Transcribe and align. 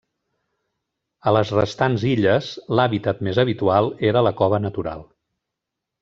A 1.31 1.33
les 1.35 1.51
restants 1.57 2.05
illes, 2.11 2.49
l'hàbitat 2.79 3.21
més 3.27 3.41
habitual 3.43 3.91
era 4.13 4.23
la 4.29 4.33
cova 4.41 4.61
natural. 4.65 5.05